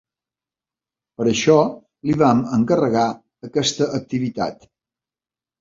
[1.19, 1.57] Per això
[2.11, 3.05] li vam encarregar
[3.49, 4.71] aquesta activitat.